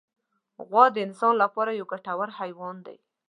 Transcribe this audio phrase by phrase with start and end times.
[0.67, 2.97] غوا د انسان له پاره یو ګټور حیوان دی.